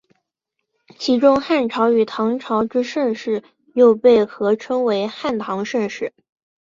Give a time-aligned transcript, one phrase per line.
[0.97, 3.43] 其中汉朝与唐朝之盛世
[3.75, 6.11] 又被合称为汉唐盛世。